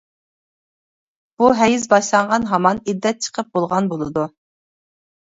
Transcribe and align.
بۇ 1.43 1.49
ھەيز 1.59 1.85
باشلانغان 1.91 2.47
ھامان 2.53 2.79
ئىددەت 2.87 3.21
چىقىپ 3.27 3.53
بولغان 3.59 3.91
بولىدۇ. 3.93 4.25